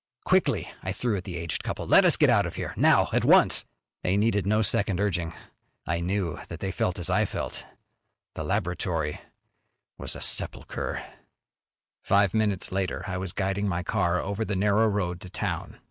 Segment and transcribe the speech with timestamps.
[0.25, 1.85] "Quickly!" I threw at the aged couple.
[1.85, 2.73] "Let us get out of here!
[2.75, 3.09] Now!
[3.13, 3.65] At once!"
[4.01, 5.31] They needed no second urging.
[5.85, 7.67] I knew that they felt as I felt:
[8.33, 9.21] the laboratory
[9.99, 11.03] was a sepulcher!
[12.03, 15.77] Five minutes later I was guiding my car over the narrow road to town.